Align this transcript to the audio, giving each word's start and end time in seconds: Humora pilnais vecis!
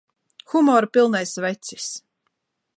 Humora 0.53 0.89
pilnais 0.95 1.33
vecis! 1.45 1.87